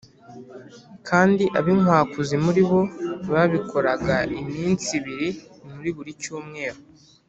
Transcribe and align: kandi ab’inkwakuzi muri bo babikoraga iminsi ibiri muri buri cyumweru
kandi 1.07 1.43
ab’inkwakuzi 1.59 2.35
muri 2.45 2.61
bo 2.69 2.81
babikoraga 3.31 4.15
iminsi 4.41 4.89
ibiri 4.99 5.29
muri 5.73 5.89
buri 5.95 6.11
cyumweru 6.21 6.79